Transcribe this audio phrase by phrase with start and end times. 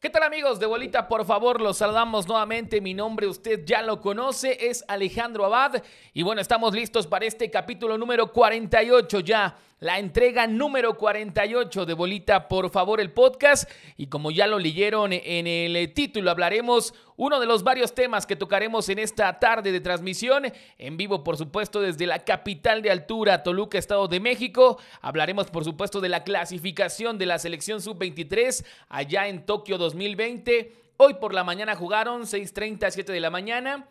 [0.00, 1.08] ¿Qué tal amigos de Bolita?
[1.08, 2.80] Por favor, los saludamos nuevamente.
[2.80, 5.82] Mi nombre usted ya lo conoce, es Alejandro Abad.
[6.14, 11.94] Y bueno, estamos listos para este capítulo número 48 ya la entrega número 48 de
[11.94, 13.70] Bolita, por favor, el podcast.
[13.96, 18.36] Y como ya lo leyeron en el título, hablaremos uno de los varios temas que
[18.36, 23.42] tocaremos en esta tarde de transmisión, en vivo, por supuesto, desde la capital de altura,
[23.42, 24.78] Toluca, Estado de México.
[25.00, 30.72] Hablaremos, por supuesto, de la clasificación de la selección sub-23 allá en Tokio 2020.
[30.96, 33.88] Hoy por la mañana jugaron 6.30 7 de la mañana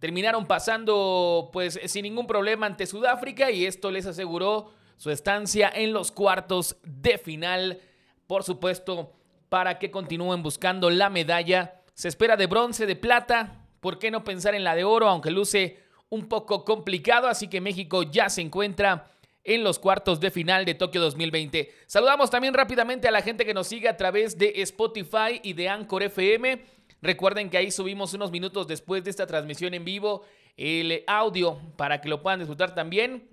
[0.00, 5.92] terminaron pasando pues sin ningún problema ante Sudáfrica y esto les aseguró su estancia en
[5.92, 7.80] los cuartos de final.
[8.26, 9.12] Por supuesto,
[9.48, 11.82] para que continúen buscando la medalla.
[11.94, 13.66] Se espera de bronce, de plata.
[13.80, 15.08] ¿Por qué no pensar en la de oro?
[15.08, 17.28] Aunque luce un poco complicado.
[17.28, 19.10] Así que México ya se encuentra
[19.44, 21.72] en los cuartos de final de Tokio 2020.
[21.86, 25.68] Saludamos también rápidamente a la gente que nos sigue a través de Spotify y de
[25.68, 26.64] Anchor FM.
[27.02, 30.22] Recuerden que ahí subimos unos minutos después de esta transmisión en vivo
[30.56, 33.28] el audio para que lo puedan disfrutar también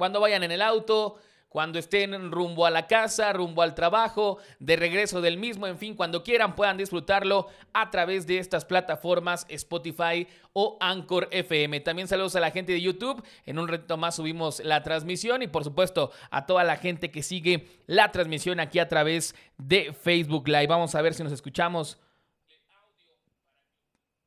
[0.00, 1.16] cuando vayan en el auto,
[1.50, 5.96] cuando estén rumbo a la casa, rumbo al trabajo, de regreso del mismo, en fin,
[5.96, 11.80] cuando quieran puedan disfrutarlo a través de estas plataformas Spotify o Anchor FM.
[11.80, 13.20] También saludos a la gente de YouTube.
[13.46, 17.24] En un reto más subimos la transmisión y por supuesto a toda la gente que
[17.24, 20.68] sigue la transmisión aquí a través de Facebook Live.
[20.68, 21.98] Vamos a ver si nos escuchamos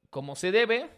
[0.10, 0.90] como se debe.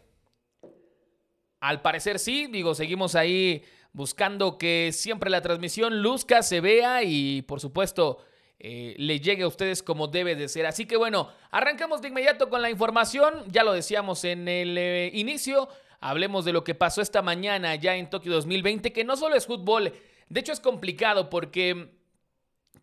[1.60, 3.64] Al parecer sí, digo, seguimos ahí
[3.96, 8.18] buscando que siempre la transmisión luzca, se vea y por supuesto
[8.60, 10.66] eh, le llegue a ustedes como debe de ser.
[10.66, 15.12] Así que bueno, arrancamos de inmediato con la información, ya lo decíamos en el eh,
[15.14, 15.70] inicio,
[16.02, 19.46] hablemos de lo que pasó esta mañana ya en Tokio 2020, que no solo es
[19.46, 19.94] fútbol,
[20.28, 21.94] de hecho es complicado porque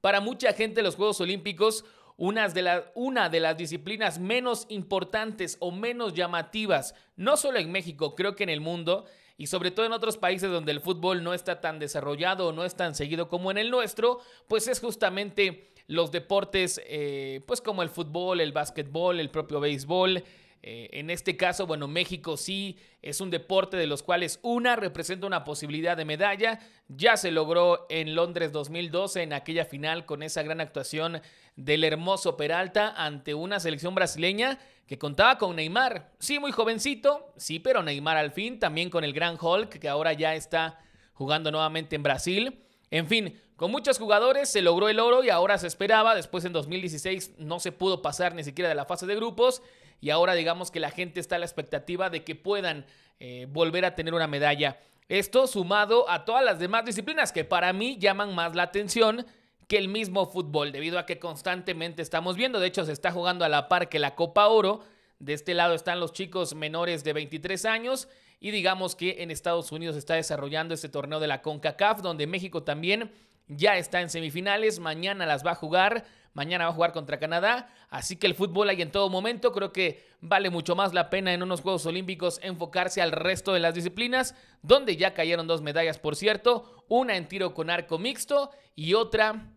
[0.00, 1.84] para mucha gente los Juegos Olímpicos
[2.16, 8.14] una de, una de las disciplinas menos importantes o menos llamativas, no solo en México,
[8.14, 9.04] creo que en el mundo,
[9.42, 12.64] y sobre todo en otros países donde el fútbol no está tan desarrollado o no
[12.64, 17.82] es tan seguido como en el nuestro, pues es justamente los deportes, eh, pues como
[17.82, 20.22] el fútbol, el básquetbol, el propio béisbol.
[20.64, 25.26] Eh, en este caso, bueno, México sí es un deporte de los cuales una representa
[25.26, 26.60] una posibilidad de medalla.
[26.86, 31.20] Ya se logró en Londres 2012 en aquella final con esa gran actuación
[31.56, 36.12] del hermoso Peralta ante una selección brasileña que contaba con Neymar.
[36.20, 40.12] Sí, muy jovencito, sí, pero Neymar al fin, también con el gran Hulk, que ahora
[40.12, 40.78] ya está
[41.12, 42.62] jugando nuevamente en Brasil.
[42.90, 46.14] En fin, con muchos jugadores se logró el oro y ahora se esperaba.
[46.14, 49.62] Después en 2016 no se pudo pasar ni siquiera de la fase de grupos.
[50.02, 52.84] Y ahora digamos que la gente está a la expectativa de que puedan
[53.20, 54.80] eh, volver a tener una medalla.
[55.08, 59.24] Esto sumado a todas las demás disciplinas que para mí llaman más la atención
[59.68, 63.44] que el mismo fútbol, debido a que constantemente estamos viendo, de hecho se está jugando
[63.44, 64.84] a la par que la Copa Oro,
[65.20, 68.08] de este lado están los chicos menores de 23 años
[68.40, 72.64] y digamos que en Estados Unidos está desarrollando este torneo de la CONCACAF, donde México
[72.64, 73.12] también
[73.46, 76.04] ya está en semifinales, mañana las va a jugar,
[76.34, 79.72] mañana va a jugar contra Canadá, así que el fútbol hay en todo momento, creo
[79.72, 83.74] que vale mucho más la pena en unos Juegos Olímpicos enfocarse al resto de las
[83.74, 88.94] disciplinas, donde ya cayeron dos medallas, por cierto, una en tiro con arco mixto y
[88.94, 89.52] otra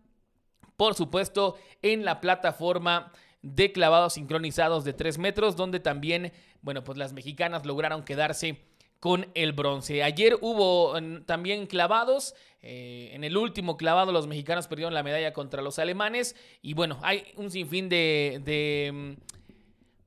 [0.76, 3.12] por supuesto, en la plataforma
[3.42, 6.32] de clavados sincronizados de 3 metros, donde también,
[6.62, 8.62] bueno, pues las mexicanas lograron quedarse
[9.00, 10.02] con el bronce.
[10.02, 12.34] Ayer hubo también clavados.
[12.62, 16.34] Eh, en el último clavado los mexicanos perdieron la medalla contra los alemanes.
[16.62, 19.12] Y bueno, hay un sinfín de, de, mm,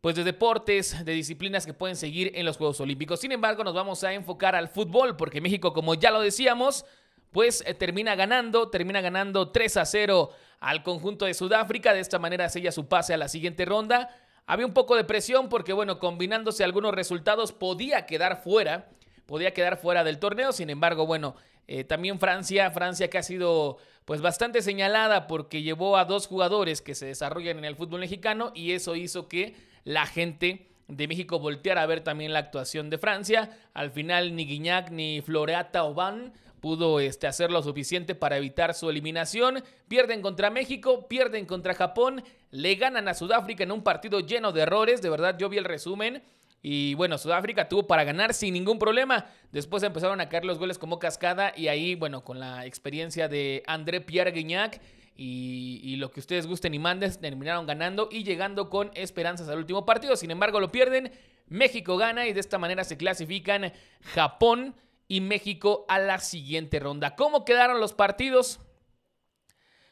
[0.02, 3.20] pues de deportes, de disciplinas que pueden seguir en los Juegos Olímpicos.
[3.20, 6.86] Sin embargo, nos vamos a enfocar al fútbol porque México, como ya lo decíamos,
[7.32, 11.94] pues eh, termina ganando, termina ganando 3 a 0 al conjunto de Sudáfrica.
[11.94, 14.10] De esta manera sella su pase a la siguiente ronda.
[14.50, 18.90] Había un poco de presión porque, bueno, combinándose algunos resultados, podía quedar fuera,
[19.28, 20.54] podía quedar fuera del torneo.
[20.54, 21.36] Sin embargo, bueno,
[21.68, 26.82] eh, también Francia, Francia que ha sido pues bastante señalada porque llevó a dos jugadores
[26.82, 31.38] que se desarrollan en el fútbol mexicano y eso hizo que la gente de México
[31.38, 33.56] volteara a ver también la actuación de Francia.
[33.76, 38.90] Al final ni Guignac ni Floreata Oban pudo este, hacer lo suficiente para evitar su
[38.90, 39.64] eliminación.
[39.88, 44.62] Pierden contra México, pierden contra Japón, le ganan a Sudáfrica en un partido lleno de
[44.62, 45.02] errores.
[45.02, 46.22] De verdad, yo vi el resumen.
[46.62, 49.28] Y bueno, Sudáfrica tuvo para ganar sin ningún problema.
[49.52, 51.54] Después empezaron a caer los goles como cascada.
[51.56, 54.82] Y ahí, bueno, con la experiencia de André Pierre Guignac
[55.16, 59.58] y, y, lo que ustedes gusten y manden, terminaron ganando y llegando con esperanzas al
[59.58, 60.16] último partido.
[60.16, 61.12] Sin embargo, lo pierden.
[61.48, 63.74] México gana y de esta manera se clasifican
[64.14, 64.76] Japón
[65.10, 67.16] y México a la siguiente ronda.
[67.18, 68.62] ¿Cómo quedaron los partidos?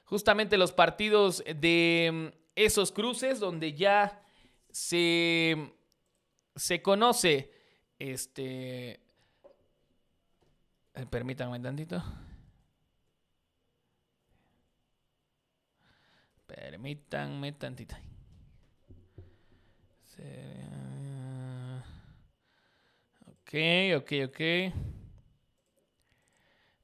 [0.05, 4.23] Justamente los partidos de esos cruces donde ya
[4.69, 5.73] se,
[6.55, 7.51] se conoce,
[7.99, 8.91] este,
[10.93, 12.01] eh, permítanme tantito.
[16.45, 17.95] Permítanme tantito.
[23.25, 23.53] Ok,
[23.97, 24.96] ok, ok.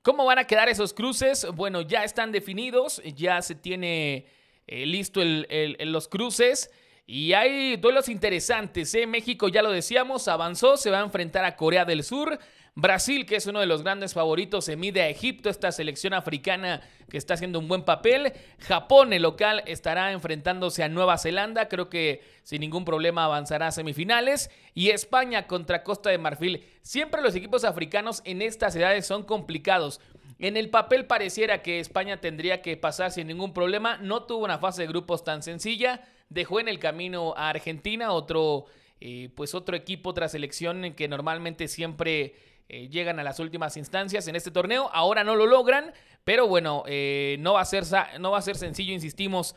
[0.04, 1.48] ¿Cómo van a quedar esos cruces?
[1.56, 4.26] Bueno, ya están definidos, ya se tiene
[4.68, 6.70] eh, listo los cruces.
[7.08, 8.94] Y hay duelos interesantes.
[8.96, 9.08] ¿eh?
[9.08, 12.38] México, ya lo decíamos, avanzó, se va a enfrentar a Corea del Sur.
[12.75, 16.81] Brasil, que es uno de los grandes favoritos, se mide a Egipto, esta selección africana
[17.08, 18.34] que está haciendo un buen papel.
[18.60, 23.72] Japón, el local, estará enfrentándose a Nueva Zelanda, creo que sin ningún problema avanzará a
[23.72, 24.50] semifinales.
[24.74, 26.66] Y España contra Costa de Marfil.
[26.81, 30.02] Siempre los equipos africanos en estas edades son complicados.
[30.40, 33.98] En el papel pareciera que España tendría que pasar sin ningún problema.
[33.98, 36.02] No tuvo una fase de grupos tan sencilla.
[36.30, 38.66] Dejó en el camino a Argentina, otro,
[39.00, 42.34] eh, pues otro equipo, otra selección que normalmente siempre
[42.69, 44.89] eh, llegan a las últimas instancias en este torneo.
[44.94, 45.94] Ahora no lo logran,
[46.24, 47.83] pero bueno, eh, no, va a ser,
[48.19, 49.56] no va a ser sencillo, insistimos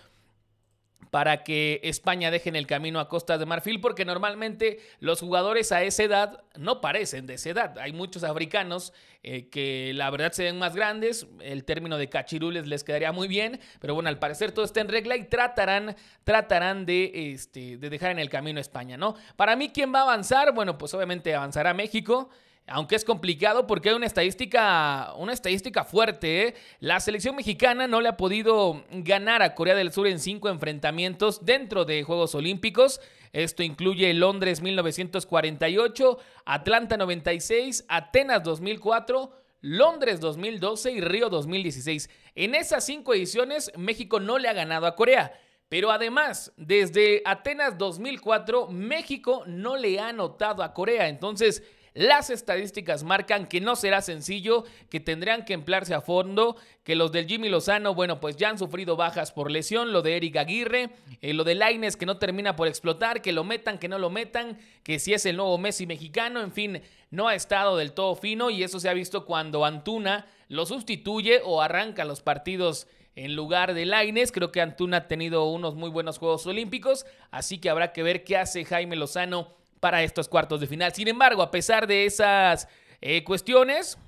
[1.10, 5.72] para que España deje en el camino a Costa de Marfil, porque normalmente los jugadores
[5.72, 7.78] a esa edad no parecen de esa edad.
[7.78, 8.92] Hay muchos africanos
[9.22, 13.28] eh, que la verdad se ven más grandes, el término de cachirules les quedaría muy
[13.28, 17.90] bien, pero bueno, al parecer todo está en regla y tratarán, tratarán de, este, de
[17.90, 19.14] dejar en el camino a España, ¿no?
[19.36, 20.52] Para mí, ¿quién va a avanzar?
[20.52, 22.30] Bueno, pues obviamente avanzará México
[22.68, 26.48] aunque es complicado porque hay una estadística, una estadística fuerte.
[26.48, 26.54] ¿eh?
[26.80, 31.44] La selección mexicana no le ha podido ganar a Corea del Sur en cinco enfrentamientos
[31.44, 33.00] dentro de Juegos Olímpicos.
[33.32, 39.42] Esto incluye Londres 1948, Atlanta 96, Atenas 2004.
[39.62, 42.08] Londres 2012 y Río 2016.
[42.36, 45.32] En esas cinco ediciones, México no le ha ganado a Corea.
[45.68, 51.08] Pero además, desde Atenas 2004, México no le ha anotado a Corea.
[51.08, 51.64] Entonces,
[51.96, 57.10] las estadísticas marcan que no será sencillo, que tendrán que emplearse a fondo, que los
[57.10, 60.90] del Jimmy Lozano, bueno, pues ya han sufrido bajas por lesión, lo de Eric Aguirre,
[61.22, 64.10] eh, lo de Laines que no termina por explotar, que lo metan, que no lo
[64.10, 68.14] metan, que si es el nuevo Messi mexicano, en fin, no ha estado del todo
[68.14, 73.34] fino y eso se ha visto cuando Antuna lo sustituye o arranca los partidos en
[73.34, 74.32] lugar de Laines.
[74.32, 78.22] Creo que Antuna ha tenido unos muy buenos Juegos Olímpicos, así que habrá que ver
[78.22, 80.92] qué hace Jaime Lozano para estos cuartos de final.
[80.94, 82.68] Sin embargo, a pesar de esas
[83.00, 83.98] eh, cuestiones,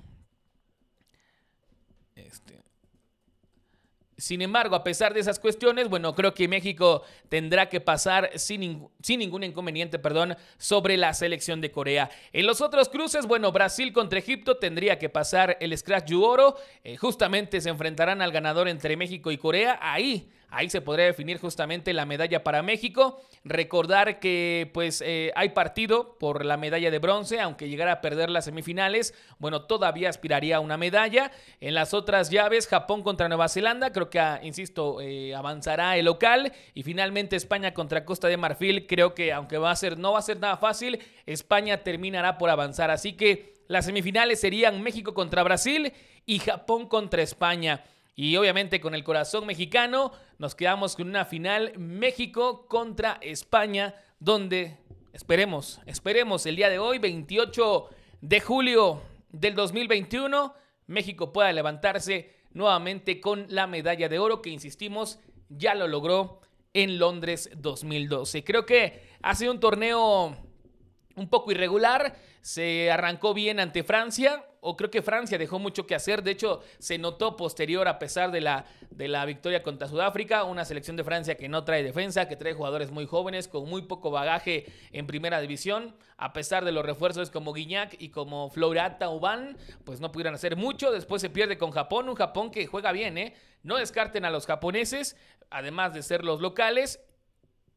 [2.15, 2.59] este,
[4.19, 8.89] sin embargo, a pesar de esas cuestiones, bueno, creo que México tendrá que pasar sin,
[9.01, 12.09] sin, ningún inconveniente, perdón, sobre la selección de Corea.
[12.33, 16.57] En los otros cruces, bueno, Brasil contra Egipto tendría que pasar el Scratch Oro.
[16.83, 19.79] Eh, justamente se enfrentarán al ganador entre México y Corea.
[19.81, 23.21] Ahí Ahí se podría definir justamente la medalla para México.
[23.43, 28.29] Recordar que pues eh, hay partido por la medalla de bronce, aunque llegara a perder
[28.29, 31.31] las semifinales, bueno, todavía aspiraría a una medalla.
[31.61, 36.05] En las otras llaves, Japón contra Nueva Zelanda, creo que, ah, insisto, eh, avanzará el
[36.05, 36.51] local.
[36.73, 40.19] Y finalmente España contra Costa de Marfil, creo que aunque va a ser, no va
[40.19, 42.89] a ser nada fácil, España terminará por avanzar.
[42.89, 45.93] Así que las semifinales serían México contra Brasil
[46.25, 47.83] y Japón contra España.
[48.15, 54.77] Y obviamente con el corazón mexicano nos quedamos con una final México contra España, donde
[55.13, 57.89] esperemos, esperemos el día de hoy, 28
[58.21, 60.53] de julio del 2021,
[60.87, 65.19] México pueda levantarse nuevamente con la medalla de oro que, insistimos,
[65.49, 66.41] ya lo logró
[66.73, 68.43] en Londres 2012.
[68.43, 70.35] Creo que ha sido un torneo
[71.15, 75.95] un poco irregular, se arrancó bien ante Francia, o creo que Francia dejó mucho que
[75.95, 76.23] hacer.
[76.23, 80.65] De hecho, se notó posterior, a pesar de la, de la victoria contra Sudáfrica, una
[80.65, 84.11] selección de Francia que no trae defensa, que trae jugadores muy jóvenes, con muy poco
[84.11, 85.95] bagaje en primera división.
[86.17, 90.55] A pesar de los refuerzos como Guignac y como Florata Uban, pues no pudieron hacer
[90.55, 90.91] mucho.
[90.91, 93.35] Después se pierde con Japón, un Japón que juega bien, ¿eh?
[93.63, 95.15] No descarten a los japoneses,
[95.49, 96.99] además de ser los locales.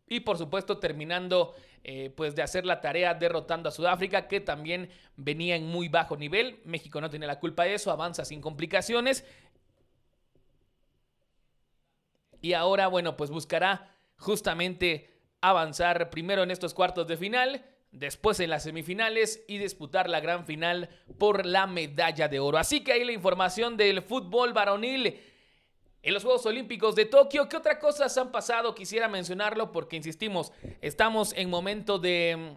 [0.09, 4.91] Y por supuesto, terminando eh, pues de hacer la tarea derrotando a Sudáfrica, que también
[5.17, 6.61] venía en muy bajo nivel.
[6.65, 9.25] México no tiene la culpa de eso, avanza sin complicaciones.
[12.41, 15.11] Y ahora, bueno, pues buscará justamente
[15.41, 20.47] avanzar primero en estos cuartos de final, después en las semifinales y disputar la gran
[20.47, 22.59] final por la medalla de oro.
[22.59, 25.21] Así que ahí la información del fútbol varonil
[26.03, 27.49] en los Juegos Olímpicos de Tokio.
[27.49, 28.75] ¿Qué otras cosas han pasado?
[28.75, 32.57] Quisiera mencionarlo porque, insistimos, estamos en momento de...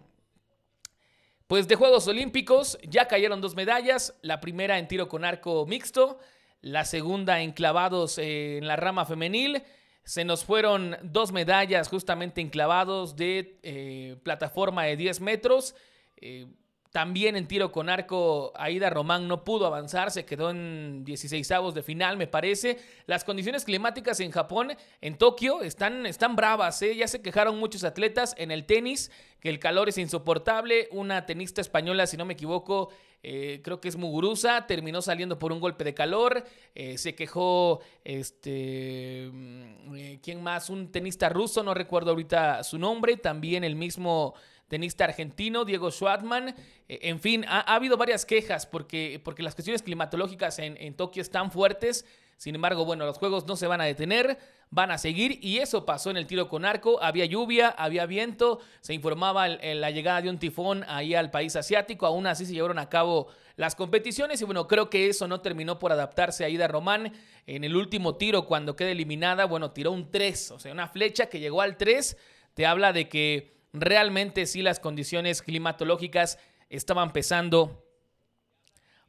[1.46, 6.18] Pues de Juegos Olímpicos, ya cayeron dos medallas, la primera en tiro con arco mixto,
[6.60, 9.62] la segunda en clavados eh, en la rama femenil.
[10.02, 15.76] Se nos fueron dos medallas justamente enclavados de eh, plataforma de 10 metros.
[16.16, 16.48] Eh,
[16.96, 21.74] también en tiro con arco, Aida Román no pudo avanzar, se quedó en 16 avos
[21.74, 22.78] de final, me parece.
[23.04, 24.72] Las condiciones climáticas en Japón,
[25.02, 26.80] en Tokio, están, están bravas.
[26.80, 26.96] ¿eh?
[26.96, 29.10] Ya se quejaron muchos atletas en el tenis,
[29.40, 30.88] que el calor es insoportable.
[30.90, 32.88] Una tenista española, si no me equivoco,
[33.22, 36.44] eh, creo que es Muguruza, terminó saliendo por un golpe de calor.
[36.74, 40.70] Eh, se quejó, este, mm, ¿quién más?
[40.70, 43.18] Un tenista ruso, no recuerdo ahorita su nombre.
[43.18, 44.32] También el mismo
[44.68, 46.48] tenista argentino, Diego Schwartzman.
[46.88, 51.22] Eh, en fin, ha, habido varias quejas porque, porque las cuestiones climatológicas en, en Tokio
[51.22, 52.04] están fuertes.
[52.36, 55.86] Sin embargo, bueno, los juegos no se van a detener, van a seguir y eso
[55.86, 57.02] pasó en el tiro con arco.
[57.02, 62.04] Había lluvia, había viento, se informaba la llegada de un tifón ahí al país asiático.
[62.04, 65.78] Aún así se llevaron a cabo las competiciones y bueno, creo que eso no terminó
[65.78, 67.10] por adaptarse a Ida Román.
[67.46, 71.26] En el último tiro, cuando queda eliminada, bueno, tiró un 3, o sea, una flecha
[71.26, 72.18] que llegó al 3.
[72.52, 76.38] Te habla de que realmente sí las condiciones climatológicas
[76.70, 77.86] estaban pesando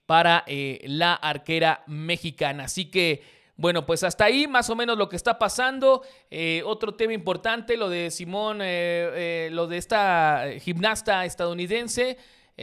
[0.08, 2.64] para eh, la arquera mexicana.
[2.64, 3.22] Así que,
[3.58, 6.02] bueno, pues hasta ahí más o menos lo que está pasando.
[6.32, 12.18] Eh, otro tema importante, lo de Simón, eh, lo de esta gimnasta estadounidense,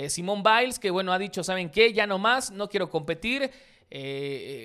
[0.09, 1.93] Simón Biles, que bueno, ha dicho, ¿saben qué?
[1.93, 3.49] Ya no más, no quiero competir.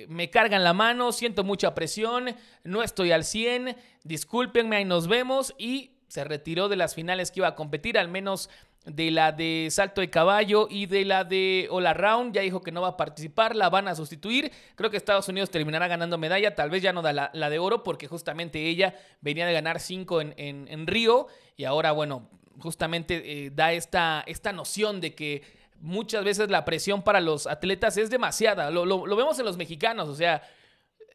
[0.08, 2.34] me cargan la mano, siento mucha presión,
[2.64, 7.38] no estoy al 100, discúlpenme, ahí nos vemos y se retiró de las finales que
[7.38, 8.50] iba a competir, al menos
[8.84, 12.34] de la de salto de caballo y de la de All Around.
[12.34, 14.50] Ya dijo que no va a participar, la van a sustituir.
[14.74, 17.84] Creo que Estados Unidos terminará ganando medalla, tal vez ya no da la, de oro,
[17.84, 23.50] porque justamente ella venía de ganar cinco en, en, Río y ahora, bueno, justamente eh,
[23.50, 25.42] da esta, esta noción de que
[25.80, 28.72] muchas veces la presión para los atletas es demasiada.
[28.72, 30.42] Lo, lo vemos en los mexicanos, o sea,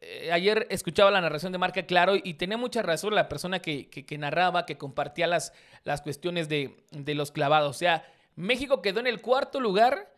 [0.00, 3.88] eh, ayer escuchaba la narración de Marca Claro y tenía mucha razón la persona que,
[4.18, 5.52] narraba, que compartía las,
[5.84, 7.76] las cuestiones de, los clavados.
[7.76, 10.12] O sea, México quedó en el cuarto lugar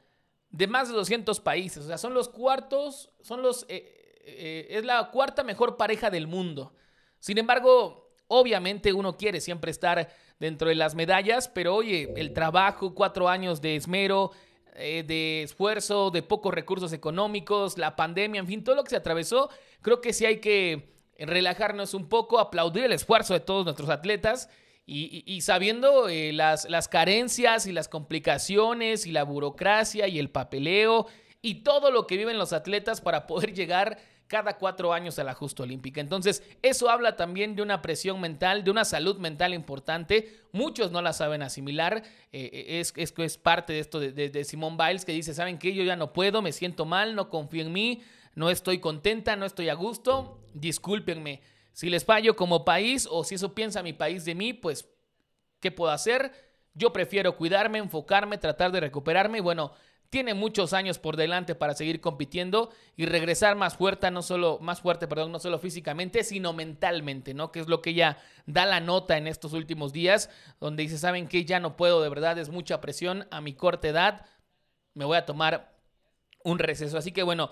[0.51, 1.85] de más de 200 países.
[1.85, 6.27] O sea, son los cuartos, son los, eh, eh, es la cuarta mejor pareja del
[6.27, 6.75] mundo.
[7.21, 10.09] Sin embargo, obviamente uno quiere siempre estar
[10.41, 14.33] dentro de las medallas, pero oye, el trabajo, cuatro años de esmero,
[14.79, 18.97] eh, de esfuerzo, de pocos recursos económicos, la pandemia, en fin, todo lo que se
[18.97, 19.51] atravesó,
[19.83, 24.49] creo que sí hay que relajarnos un poco, aplaudir el esfuerzo de todos nuestros atletas
[24.91, 31.07] y, sabiendo eh, las, las carencias y las complicaciones y la burocracia y el papeleo
[31.43, 35.35] y todo lo que viven los atletas para poder llegar cada cuatro años a la
[35.35, 36.01] justa olímpica.
[36.01, 40.39] Entonces, eso habla también de una presión mental, de una salud mental importante.
[40.53, 42.03] Muchos no la saben asimilar.
[42.31, 45.59] Eh, eh, es, es, es, parte de esto de, de, Simón Biles que dice, ¿saben
[45.59, 45.75] qué?
[45.75, 48.03] Yo ya no puedo, me siento mal, no confío en mí,
[48.35, 50.39] no estoy contenta, no estoy a gusto.
[50.53, 51.41] Discúlpenme.
[51.73, 54.89] Si les fallo como país o si eso piensa mi país de mí, pues,
[55.61, 56.33] ¿qué puedo hacer?
[56.75, 59.73] Yo prefiero cuidarme, enfocarme, tratar de recuperarme bueno,
[60.11, 64.81] tiene muchos años por delante para seguir compitiendo y regresar más fuerte, no solo, más
[64.81, 67.53] fuerte, perdón, no solo físicamente, sino mentalmente, ¿no?
[67.53, 71.29] Que es lo que ella da la nota en estos últimos días, donde dice, ¿saben
[71.29, 71.45] qué?
[71.45, 74.27] Ya no puedo, de verdad, es mucha presión a mi corta edad,
[74.95, 75.77] me voy a tomar
[76.43, 76.97] un receso.
[76.97, 77.51] Así que bueno,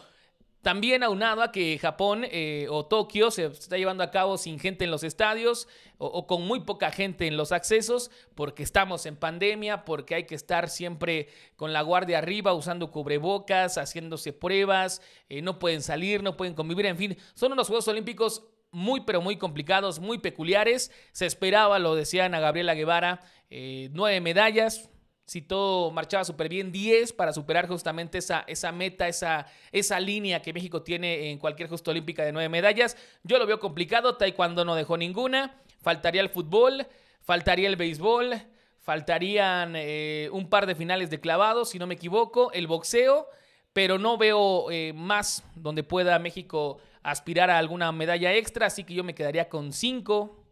[0.66, 4.82] también aunado a que Japón eh, o Tokio se está llevando a cabo sin gente
[4.82, 9.84] en los estadios o, con muy poca gente en los accesos, porque estamos en pandemia,
[9.84, 15.60] porque hay que estar siempre con la guardia arriba, usando cubrebocas, haciéndose pruebas, eh, no
[15.60, 18.42] pueden salir, no pueden convivir, en fin, son unos Juegos Olímpicos
[18.72, 20.90] muy pero muy complicados, muy peculiares.
[21.12, 23.20] Se esperaba, lo decía Ana Gabriela Guevara,
[23.50, 24.90] eh, nueve medallas,
[25.26, 30.40] si todo marchaba súper bien, 10 para superar justamente esa, esa meta, esa, esa línea
[30.40, 32.96] que México tiene en cualquier justo olímpica de 9 medallas.
[33.24, 36.86] Yo lo veo complicado, Taekwondo no dejó ninguna, faltaría el fútbol,
[37.20, 38.40] faltaría el béisbol,
[38.78, 43.28] faltarían eh, un par de finales de clavados, si no me equivoco, el boxeo,
[43.72, 48.94] pero no veo eh, más donde pueda México aspirar a alguna medalla extra, así que
[48.94, 50.44] yo me quedaría con 5,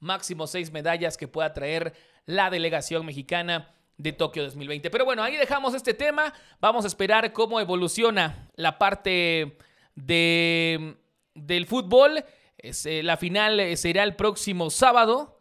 [0.00, 1.92] máximo 6 medallas que pueda traer
[2.24, 4.90] la delegación mexicana de Tokio 2020.
[4.90, 6.32] Pero bueno, ahí dejamos este tema.
[6.60, 9.56] Vamos a esperar cómo evoluciona la parte
[9.94, 10.96] de,
[11.34, 12.24] del fútbol.
[12.58, 15.38] Eh, la final eh, será el próximo sábado,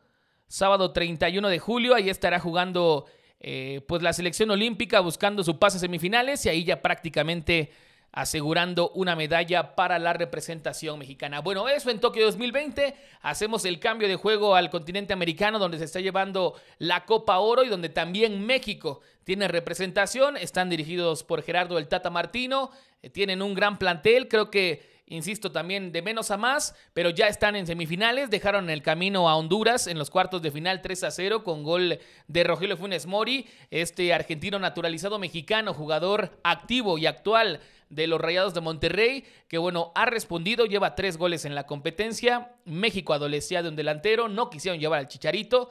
[0.47, 1.95] sábado 31 de julio.
[1.95, 3.05] Ahí estará jugando
[3.39, 7.71] eh, pues la selección olímpica buscando su pase a semifinales y ahí ya prácticamente
[8.11, 11.39] asegurando una medalla para la representación mexicana.
[11.39, 12.95] Bueno, eso en Tokio 2020.
[13.21, 17.63] Hacemos el cambio de juego al continente americano donde se está llevando la Copa Oro
[17.63, 20.35] y donde también México tiene representación.
[20.35, 22.71] Están dirigidos por Gerardo el Tata Martino.
[23.01, 24.27] Eh, tienen un gran plantel.
[24.27, 28.81] Creo que insisto, también de menos a más, pero ya están en semifinales, dejaron el
[28.81, 32.77] camino a Honduras en los cuartos de final 3 a 0 con gol de Rogelio
[32.77, 37.59] Funes Mori, este argentino naturalizado mexicano, jugador activo y actual
[37.91, 42.55] de los Rayados de Monterrey, que bueno, ha respondido, lleva tres goles en la competencia,
[42.65, 45.69] México adolecía de un delantero, no quisieron llevar al Chicharito,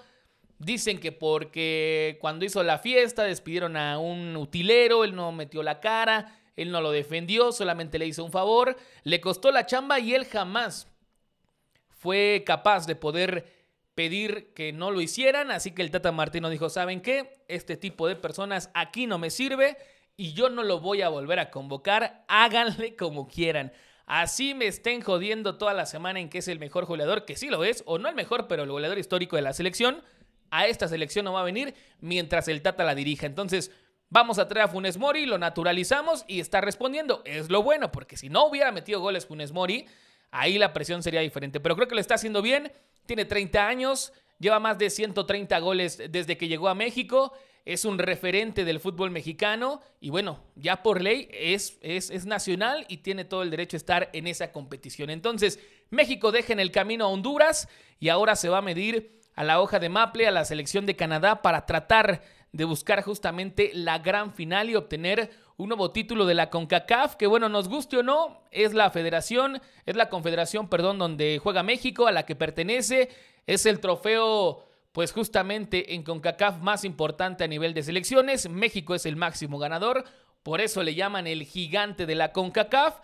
[0.61, 5.81] Dicen que porque cuando hizo la fiesta despidieron a un utilero, él no metió la
[5.81, 10.13] cara, él no lo defendió, solamente le hizo un favor, le costó la chamba y
[10.13, 10.87] él jamás
[11.89, 13.47] fue capaz de poder
[13.95, 17.43] pedir que no lo hicieran, así que el Tata Martino dijo, ¿saben qué?
[17.49, 19.79] Este tipo de personas aquí no me sirve
[20.21, 23.73] y yo no lo voy a volver a convocar, háganle como quieran.
[24.05, 27.49] Así me estén jodiendo toda la semana en que es el mejor goleador, que sí
[27.49, 30.03] lo es, o no el mejor, pero el goleador histórico de la selección
[30.51, 33.25] a esta selección no va a venir mientras el Tata la dirija.
[33.25, 33.71] Entonces,
[34.11, 37.23] vamos a traer a Funes Mori, lo naturalizamos y está respondiendo.
[37.25, 39.87] Es lo bueno, porque si no hubiera metido goles Funes Mori,
[40.33, 41.61] ahí la presión sería diferente.
[41.61, 42.71] Pero creo que lo está haciendo bien.
[43.07, 47.33] Tiene 30 años, lleva más de 130 goles desde que llegó a México.
[47.65, 52.87] Es un referente del fútbol mexicano y bueno, ya por ley es, es, es nacional
[52.89, 55.11] y tiene todo el derecho a estar en esa competición.
[55.11, 59.45] Entonces, México deja en el camino a Honduras y ahora se va a medir a
[59.45, 63.99] la hoja de Maple, a la selección de Canadá para tratar de buscar justamente la
[63.99, 68.03] gran final y obtener un nuevo título de la CONCACAF, que bueno, nos guste o
[68.03, 73.11] no, es la federación, es la confederación, perdón, donde juega México, a la que pertenece,
[73.47, 79.07] es el trofeo, pues justamente en CONCACAF más importante a nivel de selecciones, México es
[79.07, 80.05] el máximo ganador,
[80.43, 83.01] por eso le llaman el gigante de la CONCACAF.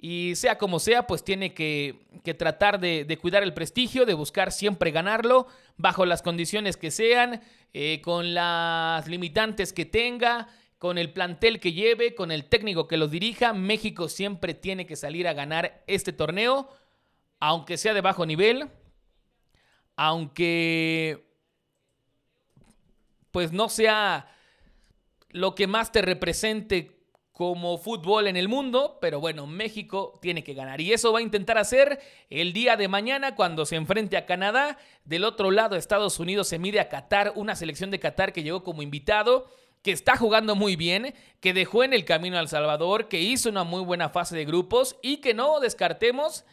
[0.00, 2.06] Y sea como sea, pues tiene que,
[2.38, 7.42] tratar de, cuidar el prestigio, de buscar siempre ganarlo, bajo las condiciones que sean,
[7.72, 10.46] eh, con las limitantes que tenga,
[10.78, 13.52] con el plantel que lleve, con el técnico que los dirija.
[13.52, 16.68] México siempre tiene que salir a ganar este torneo,
[17.40, 18.68] aunque sea de bajo nivel,
[19.96, 21.27] aunque
[23.30, 24.30] pues no sea
[25.30, 26.98] lo que más te represente
[27.38, 30.80] como fútbol en el mundo, pero bueno, México tiene que ganar.
[30.80, 32.00] Y eso va a intentar hacer
[32.30, 34.76] el día de mañana cuando se enfrente a Canadá.
[35.04, 38.64] Del otro lado, Estados Unidos se mide a Qatar, una selección de Qatar que llegó
[38.64, 39.48] como invitado,
[39.82, 43.62] que está jugando muy bien, que dejó en el camino al Salvador, que hizo una
[43.62, 46.44] muy buena fase de grupos y que no descartemos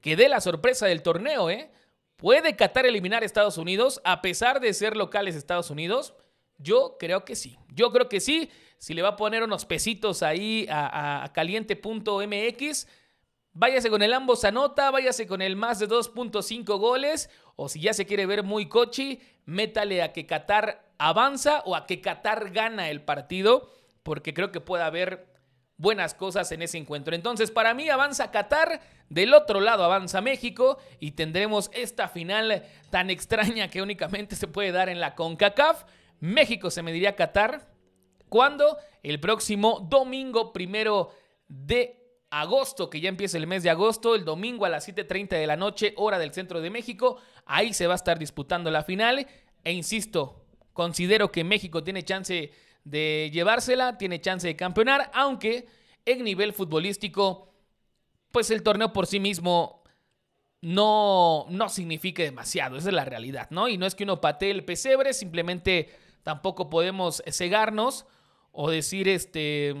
[0.00, 1.70] que dé la sorpresa del torneo, ¿eh?
[2.16, 6.14] ¿Puede Qatar eliminar a Estados Unidos a pesar de ser locales Estados Unidos?
[6.62, 7.58] Yo creo que sí.
[7.74, 8.50] Yo creo que sí
[8.82, 12.88] si le va a poner unos pesitos ahí a, caliente.mx,
[13.52, 17.94] váyase con el ambos anota, váyase con el más de 2.5 goles, o si ya
[17.94, 22.90] se quiere ver muy cochi, métale a que Qatar avanza o a que Qatar gana
[22.90, 23.70] el partido,
[24.02, 25.28] porque creo que puede haber
[25.76, 27.14] buenas cosas en ese encuentro.
[27.14, 33.10] Entonces, para mí avanza Qatar, del otro lado avanza México y tendremos esta final tan
[33.10, 35.84] extraña que únicamente se puede dar en la CONCACAF.
[36.22, 37.72] México se mediría Qatar,
[38.32, 38.78] ¿Cuándo?
[39.02, 41.10] El próximo domingo primero
[41.48, 45.46] de agosto, que ya empieza el mes de agosto, el domingo a las 7.30 de
[45.46, 47.18] la noche, hora del centro de México.
[47.44, 49.26] Ahí se va a estar disputando la final.
[49.62, 52.50] E insisto, considero que México tiene chance
[52.84, 55.66] de llevársela, tiene chance de campeonar, aunque
[56.06, 57.52] en nivel futbolístico,
[58.30, 59.82] pues el torneo por sí mismo
[60.62, 63.68] no, no significa demasiado, esa es la realidad, ¿no?
[63.68, 65.90] Y no es que uno patee el pesebre, simplemente
[66.22, 68.06] tampoco podemos cegarnos
[68.52, 69.74] o decir este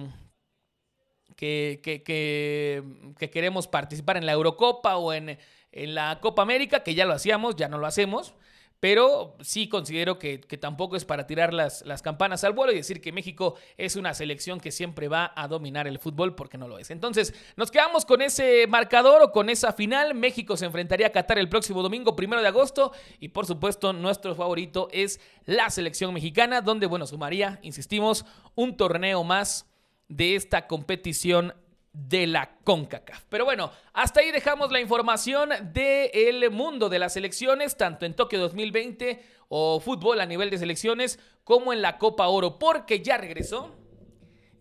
[1.36, 5.38] que, que, queremos participar en la Eurocopa o en,
[5.72, 8.34] en, la Copa América, que ya lo hacíamos, ya no lo hacemos.
[8.82, 13.00] Pero sí considero que, tampoco es para tirar las, las, campanas al vuelo y decir
[13.00, 16.80] que México es una selección que siempre va a dominar el fútbol porque no lo
[16.80, 16.90] es.
[16.90, 20.16] Entonces, nos quedamos con ese marcador o con esa final.
[20.16, 22.90] México se enfrentaría a Qatar el próximo domingo, primero de agosto.
[23.20, 28.24] Y por supuesto, nuestro favorito es la selección mexicana, donde, bueno, sumaría, insistimos,
[28.56, 29.70] un torneo más
[30.08, 31.54] de esta competición
[31.92, 33.24] de la CONCACAF.
[33.28, 38.40] Pero bueno, hasta ahí dejamos la información del mundo de las selecciones, tanto en Tokio
[38.40, 43.74] 2020 o fútbol a nivel de selecciones, como en la Copa Oro, porque ya regresó,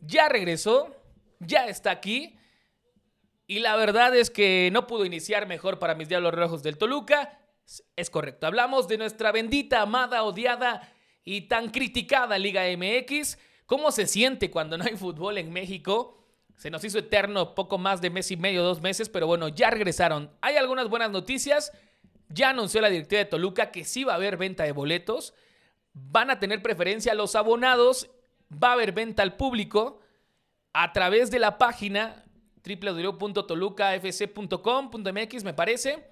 [0.02, 0.94] ya regresó,
[1.39, 2.38] ya está aquí.
[3.48, 7.39] Y la verdad es que no pudo iniciar mejor para mis Diablos Rojos del Toluca.
[7.96, 10.91] Es correcto, hablamos de nuestra bendita, amada, odiada
[11.24, 13.38] y tan criticada Liga MX.
[13.65, 16.21] ¿Cómo se siente cuando no hay fútbol en México?
[16.62, 19.71] Se nos hizo eterno poco más de mes y medio, dos meses, pero bueno, ya
[19.71, 20.30] regresaron.
[20.41, 21.71] Hay algunas buenas noticias.
[22.30, 25.34] Ya anunció la directiva de Toluca que sí va a haber venta de boletos.
[25.93, 28.12] Van a tener preferencia los abonados.
[28.54, 30.02] Va a haber venta al público
[30.71, 32.26] a través de la página
[32.63, 36.10] www.tolucafc.com.mx, me parece.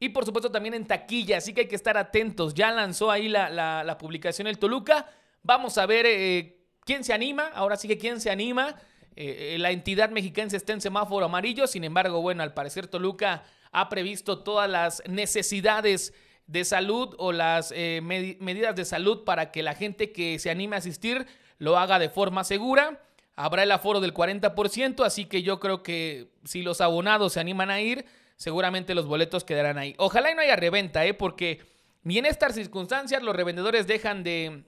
[0.00, 2.54] Y por supuesto también en taquilla, así que hay que estar atentos.
[2.54, 5.10] Ya lanzó ahí la, publicación el Toluca.
[5.42, 7.48] Vamos a ver eh, quién se anima.
[7.48, 8.74] Ahora sí que quién se anima.
[9.16, 11.66] Eh, la entidad mexicana está en semáforo amarillo.
[11.66, 16.14] Sin embargo, bueno, al parecer Toluca ha previsto todas las necesidades
[16.46, 20.76] de salud o las eh, medidas de salud para que la gente que se anime
[20.76, 21.26] a asistir
[21.58, 23.00] lo haga de forma segura.
[23.34, 27.70] Habrá el aforo del 40%, así que yo creo que si los abonados se animan
[27.70, 28.04] a ir,
[28.36, 29.94] seguramente los boletos quedarán ahí.
[29.96, 31.14] Ojalá y no haya reventa, ¿eh?
[31.14, 31.60] porque
[32.02, 34.64] ni en estas circunstancias los revendedores dejan de,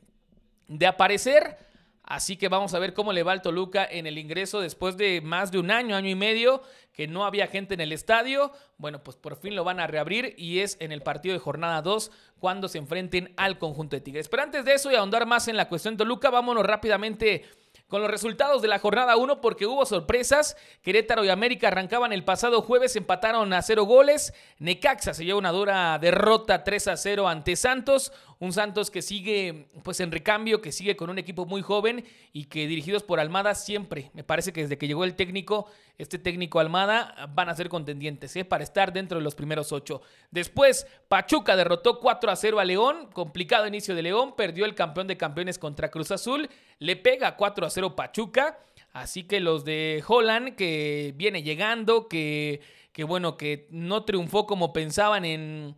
[0.69, 1.59] de aparecer.
[2.05, 5.23] Así que vamos a ver cómo le va al Toluca en el ingreso después de
[5.23, 6.63] más de un año, año y medio,
[6.93, 8.53] que no había gente en el estadio.
[8.77, 11.81] Bueno, pues por fin lo van a reabrir y es en el partido de jornada
[11.81, 14.29] 2 cuando se enfrenten al conjunto de Tigres.
[14.29, 17.45] Pero antes de eso y ahondar más en la cuestión de Toluca, vámonos rápidamente
[17.89, 20.57] con los resultados de la jornada 1 porque hubo sorpresas.
[20.83, 24.35] Querétaro y América arrancaban el pasado jueves, empataron a cero goles.
[24.59, 28.13] Necaxa se lleva una dura derrota 3 a 0 ante Santos.
[28.45, 32.45] Un Santos que sigue pues en recambio, que sigue con un equipo muy joven y
[32.45, 36.61] que dirigidos por Almada siempre, me parece que desde que llegó el técnico, este técnico
[36.61, 38.45] Almada, van a ser contendientes ¿eh?
[38.45, 40.03] para estar dentro de los primeros ocho.
[40.31, 45.07] Después, Pachuca derrotó 4 a 0 a León, complicado inicio de León, perdió el campeón
[45.07, 48.59] de campeones contra Cruz Azul, le pega 4 a 0 Pachuca.
[48.93, 52.61] Así que los de Holland, que viene llegando, que,
[52.93, 55.77] que bueno, que no triunfó como pensaban en,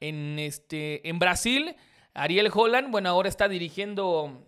[0.00, 1.76] en, este, en Brasil,
[2.18, 4.44] Ariel Holland, bueno, ahora está dirigiendo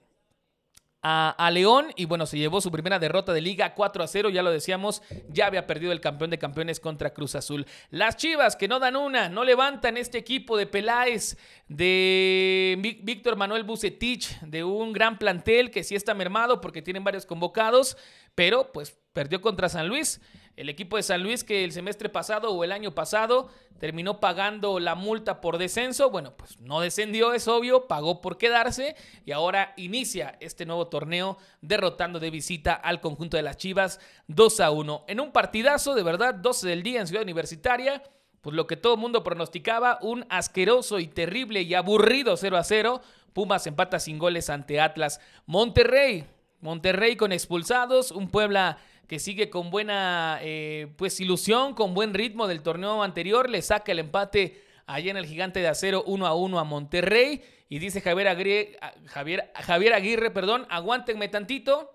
[1.02, 4.42] a, León y bueno, se llevó su primera derrota de liga 4 a 0, ya
[4.42, 7.66] lo decíamos, ya había perdido el campeón de campeones contra Cruz Azul.
[7.90, 13.64] Las Chivas que no dan una, no levantan este equipo de Peláez, de Víctor Manuel
[13.64, 17.96] Bucetich, de un gran plantel que sí está mermado porque tienen varios convocados,
[18.35, 20.20] pero pues perdió contra San Luis.
[20.61, 24.79] El equipo de San Luis que el semestre pasado o el año pasado terminó pagando
[24.79, 26.11] la multa por descenso.
[26.11, 28.94] Bueno, pues no descendió, es obvio, pagó por quedarse
[29.25, 34.61] y ahora inicia este nuevo torneo derrotando de visita al conjunto de las Chivas 2
[34.61, 35.05] a 1.
[35.09, 38.03] En un partidazo, de verdad, 12 del día en Ciudad Universitaria.
[38.42, 42.64] Pues lo que todo el mundo pronosticaba, un asqueroso y terrible y aburrido 0 a
[42.64, 43.01] 0.
[43.33, 45.23] Pumas empata sin goles ante Atlas.
[45.46, 46.27] Monterrey,
[46.61, 48.77] Monterrey con expulsados, un Puebla
[49.11, 53.90] que sigue con buena eh, pues ilusión, con buen ritmo del torneo anterior, le saca
[53.90, 58.03] el empate allá en el gigante de acero 1 a 1 a Monterrey y dice
[58.03, 61.90] Javier Aguirre, Javier, Javier Aguirre, perdón, aguántenme tantito,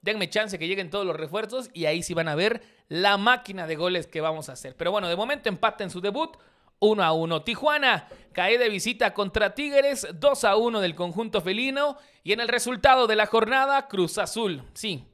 [0.00, 3.68] denme chance que lleguen todos los refuerzos y ahí sí van a ver la máquina
[3.68, 4.74] de goles que vamos a hacer.
[4.74, 6.36] Pero bueno, de momento empate en su debut.
[6.80, 7.42] 1 a 1.
[7.42, 11.98] Tijuana cae de visita contra Tigres, 2 a 1 del conjunto felino.
[12.24, 14.62] Y en el resultado de la jornada, Cruz Azul.
[14.74, 15.04] Sí,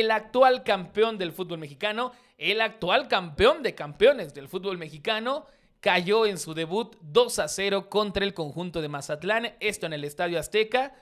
[0.00, 5.46] el actual campeón del fútbol mexicano, el actual campeón de campeones del fútbol mexicano,
[5.80, 10.04] cayó en su debut 2 a 0 contra el conjunto de Mazatlán, esto en el
[10.04, 10.94] Estadio Azteca.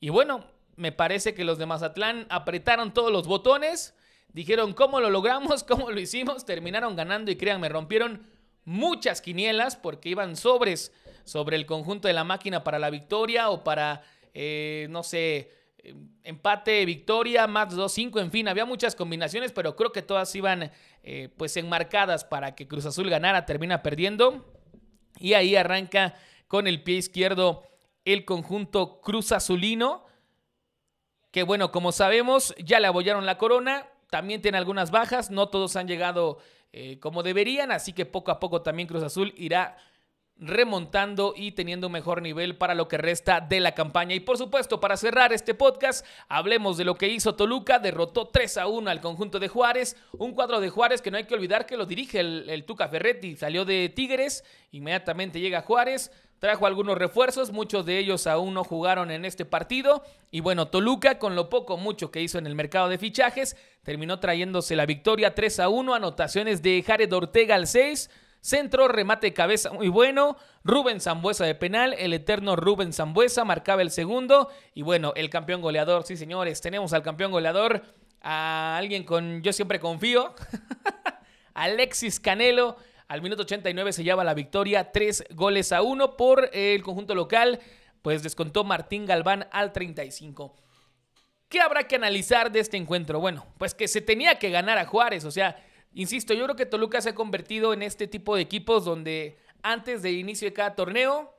[0.00, 0.44] Y bueno,
[0.76, 3.94] me parece que los de Mazatlán apretaron todos los botones,
[4.32, 8.26] dijeron cómo lo logramos, cómo lo hicimos, terminaron ganando y créanme, rompieron
[8.64, 10.92] muchas quinielas porque iban sobres
[11.24, 14.02] sobre el conjunto de la máquina para la victoria o para,
[14.34, 15.50] eh, no sé,
[16.24, 20.70] empate, victoria, más 2-5, en fin, había muchas combinaciones, pero creo que todas iban
[21.02, 24.44] eh, pues enmarcadas para que Cruz Azul ganara, termina perdiendo.
[25.18, 26.14] Y ahí arranca
[26.46, 27.64] con el pie izquierdo
[28.04, 30.06] el conjunto Cruz Azulino,
[31.30, 35.76] que bueno, como sabemos, ya le abollaron la corona, también tiene algunas bajas, no todos
[35.76, 36.38] han llegado
[36.72, 39.76] eh, como deberían, así que poco a poco también Cruz Azul irá
[40.40, 44.14] remontando y teniendo un mejor nivel para lo que resta de la campaña.
[44.14, 47.78] Y por supuesto, para cerrar este podcast, hablemos de lo que hizo Toluca.
[47.78, 49.96] Derrotó 3 a 1 al conjunto de Juárez.
[50.12, 53.36] Un cuadro de Juárez que no hay que olvidar que lo dirige el, Tuca Ferretti.
[53.36, 56.12] Salió de Tigres, inmediatamente llega Juárez.
[56.38, 60.04] Trajo algunos refuerzos, muchos de ellos aún no jugaron en este partido.
[60.30, 64.20] Y bueno, Toluca, con lo poco mucho que hizo en el mercado de fichajes, terminó
[64.20, 65.94] trayéndose la victoria 3 a 1.
[65.94, 68.08] Anotaciones de Jared Ortega al 6.
[68.48, 70.38] Centro, remate cabeza muy bueno.
[70.64, 71.94] Rubén Zambuesa de penal.
[71.98, 74.48] El eterno Rubén Zambuesa marcaba el segundo.
[74.72, 76.04] Y bueno, el campeón goleador.
[76.04, 77.82] Sí, señores, tenemos al campeón goleador.
[78.22, 79.42] A alguien con.
[79.42, 80.34] Yo siempre confío.
[81.54, 82.78] Alexis Canelo.
[83.06, 84.92] Al minuto 89 se lleva la victoria.
[84.92, 87.60] Tres goles a uno por el conjunto local.
[88.00, 90.56] Pues descontó Martín Galván al 35.
[91.50, 93.20] ¿Qué habrá que analizar de este encuentro?
[93.20, 95.26] Bueno, pues que se tenía que ganar a Juárez.
[95.26, 95.56] O sea,
[95.94, 100.02] Insisto, yo creo que Toluca se ha convertido en este tipo de equipos donde antes
[100.02, 101.34] de inicio de cada torneo,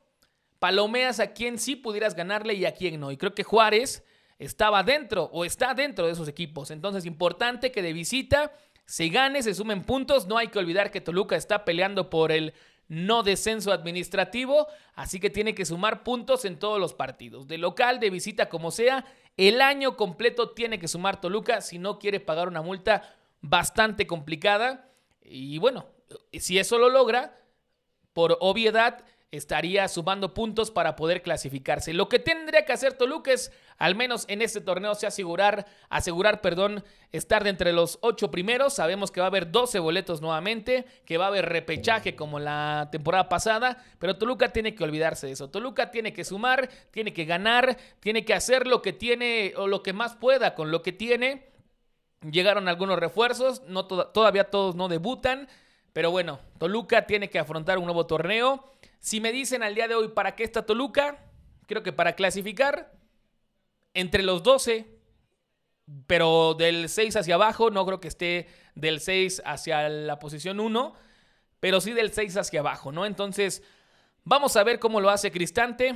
[0.60, 3.12] palomeas a quien sí pudieras ganarle y a quien no.
[3.12, 4.04] Y creo que Juárez
[4.38, 6.72] estaba dentro o está dentro de esos equipos.
[6.72, 8.52] Entonces, importante que de visita
[8.86, 10.28] se gane, se sumen puntos.
[10.28, 12.54] No hay que olvidar que Toluca está peleando por el
[12.88, 18.00] no descenso administrativo, así que tiene que sumar puntos en todos los partidos, de local,
[18.00, 19.06] de visita, como sea.
[19.38, 24.89] El año completo tiene que sumar Toluca si no quiere pagar una multa bastante complicada.
[25.21, 25.88] Y bueno,
[26.34, 27.39] si eso lo logra,
[28.13, 31.93] por obviedad, estaría sumando puntos para poder clasificarse.
[31.93, 36.41] Lo que tendría que hacer Toluca es, al menos en este torneo, se asegurar, asegurar,
[36.41, 38.73] perdón, estar de entre los ocho primeros.
[38.73, 42.89] Sabemos que va a haber 12 boletos nuevamente, que va a haber repechaje como la
[42.91, 45.49] temporada pasada, pero Toluca tiene que olvidarse de eso.
[45.49, 49.84] Toluca tiene que sumar, tiene que ganar, tiene que hacer lo que tiene o lo
[49.84, 51.49] que más pueda con lo que tiene.
[52.21, 53.62] Llegaron algunos refuerzos,
[54.13, 55.47] todavía todos no debutan,
[55.93, 59.95] pero bueno, Toluca tiene que afrontar un nuevo torneo si me dicen al día de
[59.95, 61.17] hoy para qué está Toluca,
[61.65, 62.91] creo que para clasificar
[63.93, 64.99] entre los 12,
[66.05, 70.93] pero del 6 hacia abajo, no creo que esté del 6 hacia la posición 1,
[71.60, 73.05] pero sí del 6 hacia abajo, ¿no?
[73.05, 73.63] Entonces,
[74.25, 75.95] vamos a ver cómo lo hace Cristante.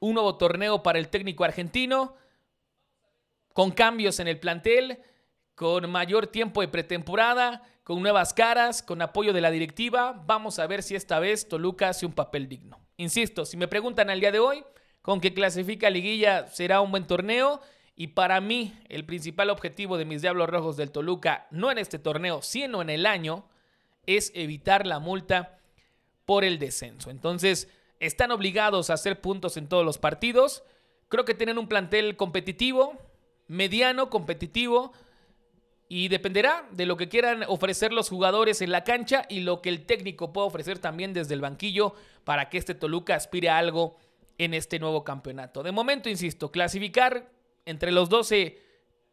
[0.00, 2.16] Un nuevo torneo para el técnico argentino,
[3.52, 4.98] con cambios en el plantel,
[5.54, 10.22] con mayor tiempo de pretemporada con nuevas caras, con apoyo de la directiva.
[10.26, 12.80] Vamos a ver si esta vez Toluca hace un papel digno.
[12.96, 14.64] Insisto, si me preguntan al día de hoy,
[15.00, 17.60] con que clasifica liguilla será un buen torneo.
[17.96, 21.98] Y para mí, el principal objetivo de mis Diablos Rojos del Toluca, no en este
[21.98, 23.48] torneo, sino en el año,
[24.06, 25.58] es evitar la multa
[26.24, 27.10] por el descenso.
[27.10, 27.68] Entonces,
[28.00, 30.62] están obligados a hacer puntos en todos los partidos.
[31.08, 32.98] Creo que tienen un plantel competitivo,
[33.52, 34.92] mediano, competitivo
[35.88, 39.68] y dependerá de lo que quieran ofrecer los jugadores en la cancha y lo que
[39.68, 43.96] el técnico pueda ofrecer también desde el banquillo para que este Toluca aspire a algo
[44.38, 45.62] en este nuevo campeonato.
[45.62, 47.30] De momento, insisto, clasificar
[47.66, 48.58] entre los 12,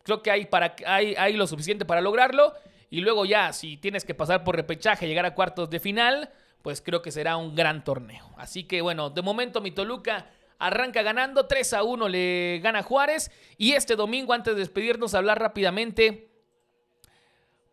[0.04, 2.54] creo que hay, para, hay, hay lo suficiente para lograrlo.
[2.90, 6.30] Y luego ya, si tienes que pasar por repechaje, llegar a cuartos de final,
[6.62, 8.32] pues creo que será un gran torneo.
[8.38, 10.28] Así que bueno, de momento mi Toluca
[10.60, 13.32] arranca ganando, 3 a 1 le gana Juárez.
[13.58, 16.30] Y este domingo, antes de despedirnos, hablar rápidamente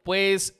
[0.02, 0.54] pues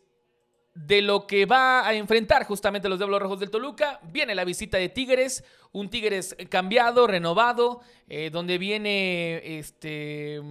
[0.75, 4.01] de lo que va a enfrentar justamente los Diablos Rojos del Toluca.
[4.03, 10.43] Viene la visita de Tigres, un Tigres cambiado, renovado, eh, donde viene este,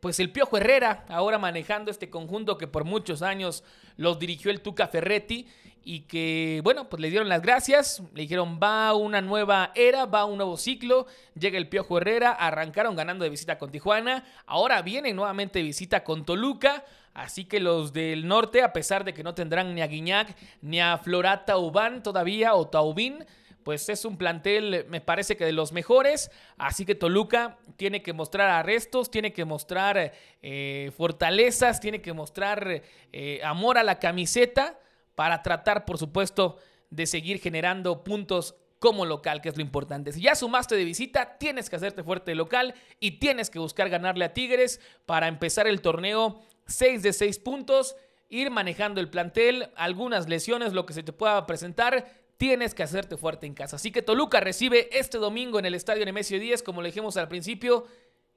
[0.00, 3.64] pues el Piojo Herrera, ahora manejando este conjunto que por muchos años
[3.96, 5.46] los dirigió el Tuca Ferretti
[5.84, 10.24] y que, bueno, pues le dieron las gracias, le dijeron va una nueva era, va
[10.24, 11.06] un nuevo ciclo,
[11.38, 16.24] llega el Piojo Herrera, arrancaron ganando de visita con Tijuana, ahora vienen nuevamente visita con
[16.24, 20.36] Toluca, Así que los del norte, a pesar de que no tendrán ni a Guiñac
[20.62, 23.24] ni a Florata Ubán todavía o Taubín,
[23.62, 26.32] pues es un plantel, me parece que de los mejores.
[26.58, 32.82] Así que Toluca tiene que mostrar arrestos, tiene que mostrar eh, fortalezas, tiene que mostrar
[33.12, 34.76] eh, amor a la camiseta
[35.14, 36.58] para tratar, por supuesto,
[36.90, 40.12] de seguir generando puntos como local, que es lo importante.
[40.12, 43.88] Si ya sumaste de visita, tienes que hacerte fuerte de local y tienes que buscar
[43.88, 47.96] ganarle a Tigres para empezar el torneo 6 de 6 puntos,
[48.28, 53.16] ir manejando el plantel, algunas lesiones, lo que se te pueda presentar, tienes que hacerte
[53.16, 53.76] fuerte en casa.
[53.76, 57.28] Así que Toluca recibe este domingo en el estadio Nemesio 10, como le dijimos al
[57.28, 57.86] principio,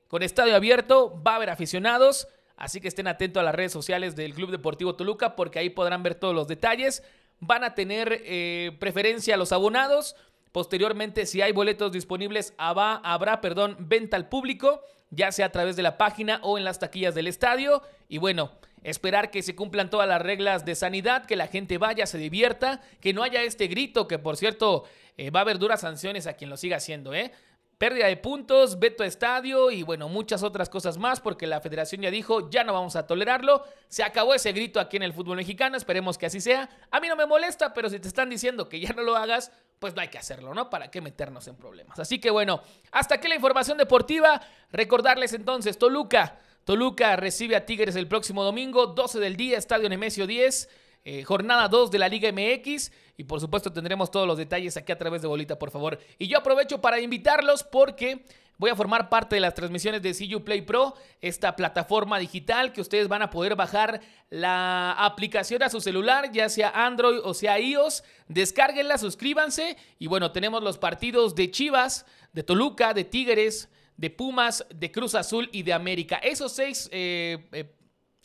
[0.07, 2.27] con estadio abierto, va a haber aficionados,
[2.58, 6.04] así que estén atentos a las redes sociales del Club Deportivo Toluca porque ahí podrán
[6.04, 7.04] ver todos los detalles.
[7.39, 10.15] Van a tener eh, preferencia a los abonados.
[10.52, 15.84] Posteriormente, si hay boletos disponibles, habrá, perdón, venta al público ya sea a través de
[15.84, 17.82] la página o en las taquillas del estadio.
[18.10, 18.52] Y bueno,
[18.84, 22.82] esperar que se cumplan todas las reglas de sanidad, que la gente vaya, se divierta,
[23.00, 24.84] que no haya este grito, que por cierto
[25.17, 27.32] eh, va a haber duras sanciones a quien lo siga haciendo, ¿eh?
[27.77, 32.01] Pérdida de puntos, veto a estadio y bueno, muchas otras cosas más porque la federación
[32.01, 33.63] ya dijo, ya no vamos a tolerarlo.
[33.87, 36.67] Se acabó ese grito aquí en el fútbol mexicano, esperemos que así sea.
[36.89, 39.51] A mí no me molesta, pero si te están diciendo que ya no lo hagas,
[39.77, 40.71] pues no hay que hacerlo, ¿no?
[40.71, 41.99] ¿Para qué meternos en problemas?
[41.99, 42.61] Así que bueno,
[42.91, 44.41] hasta aquí la información deportiva.
[44.71, 46.39] Recordarles entonces, Toluca.
[46.63, 50.67] Toluca recibe a Tigres el próximo domingo, 12 del día, Estadio Nemesio 10,
[51.05, 52.91] eh, jornada 2 de la Liga MX.
[53.19, 55.97] Y por supuesto tendremos todos los detalles aquí a través de Bolita, por favor.
[56.19, 58.23] Y yo aprovecho para invitarlos porque
[58.60, 62.82] voy a formar parte de las transmisiones de CU Play Pro, esta plataforma digital que
[62.82, 67.60] ustedes van a poder bajar la aplicación a su celular, ya sea Android o sea
[67.60, 68.03] iOS.
[68.27, 69.77] Descárguenla, suscríbanse.
[69.97, 75.15] Y bueno, tenemos los partidos de Chivas, de Toluca, de Tigres, de Pumas, de Cruz
[75.15, 76.17] Azul y de América.
[76.17, 77.73] Esos seis eh, eh,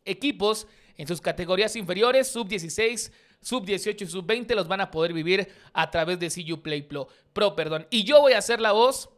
[0.04, 0.66] equipos
[0.98, 3.10] en sus categorías inferiores, sub 16
[3.42, 6.82] sub 18 y sub 20 los van a poder vivir a través de CU Play
[6.82, 7.86] Pro, perdón.
[7.90, 9.10] Y yo voy a ser la voz,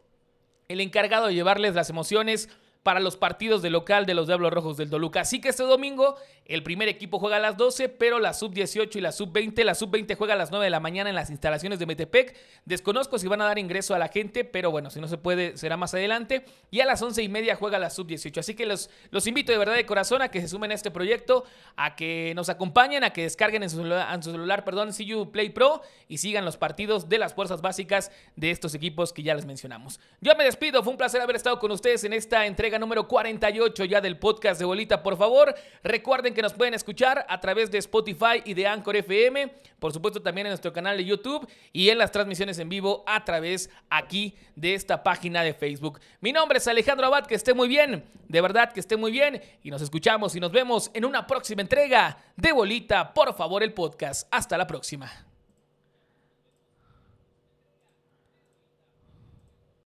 [0.67, 2.49] el encargado de llevarles las emociones
[2.85, 5.21] para los partidos de local de los Diablos Rojos del Toluca.
[5.21, 9.01] Así que este domingo el primer equipo juega a las 12, pero la sub-18 y
[9.01, 11.87] la sub-20, la sub-20 juega a las 9 de la mañana en las instalaciones de
[11.87, 12.35] Metepec.
[12.65, 15.57] Desconozco si van a dar ingreso a la gente, pero bueno, si no se puede,
[15.57, 16.45] será más adelante.
[16.69, 18.37] Y a las 11 y media juega la sub-18.
[18.37, 20.91] Así que los, los invito de verdad de corazón a que se sumen a este
[20.91, 21.45] proyecto,
[21.77, 25.31] a que nos acompañen, a que descarguen en su celular, en su celular perdón, CU
[25.31, 29.33] Play Pro y sigan los partidos de las fuerzas básicas de estos equipos que ya
[29.33, 29.99] les mencionamos.
[30.21, 32.45] Yo me despido, fue un placer haber estado con ustedes en esta
[32.79, 35.01] número 48 ya del podcast de Bolita.
[35.03, 39.53] Por favor, recuerden que nos pueden escuchar a través de Spotify y de Anchor FM,
[39.79, 43.23] por supuesto también en nuestro canal de YouTube y en las transmisiones en vivo a
[43.23, 45.99] través aquí de esta página de Facebook.
[46.21, 49.41] Mi nombre es Alejandro Abad, que esté muy bien, de verdad que esté muy bien
[49.63, 53.73] y nos escuchamos y nos vemos en una próxima entrega de Bolita, por favor el
[53.73, 54.27] podcast.
[54.31, 55.34] Hasta la próxima.